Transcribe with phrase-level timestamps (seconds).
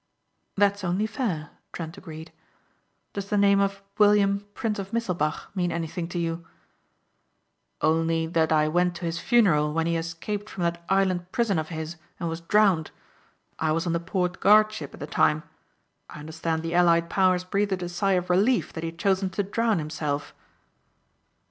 [0.57, 2.31] "That's only fair," Trent agreed.
[3.13, 6.43] "Does the name of William, Prince of Misselbach, mean anything to you?"
[7.81, 11.69] "Only that I went to his funeral when he escaped from that island prison of
[11.69, 12.89] his and was drowned.
[13.59, 15.43] I was on the port guard ship at the time.
[16.09, 19.43] I understand the allied powers breathed a sigh of relief that he had chosen to
[19.43, 20.33] drown himself."